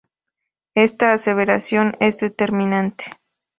Esta 0.73 1.13
aseveración 1.13 1.95
es 1.99 2.17
determinante. 2.17 3.05